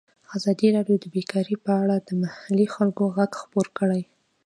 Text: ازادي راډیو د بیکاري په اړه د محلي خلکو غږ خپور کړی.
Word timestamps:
ازادي 0.37 0.67
راډیو 0.77 0.97
د 1.01 1.05
بیکاري 1.15 1.55
په 1.65 1.71
اړه 1.81 1.95
د 1.99 2.09
محلي 2.21 2.67
خلکو 2.75 3.03
غږ 3.15 3.31
خپور 3.41 3.67
کړی. 3.77 4.01